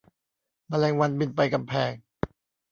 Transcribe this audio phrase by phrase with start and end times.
[0.69, 1.93] แมลงวันบินไปกำแพง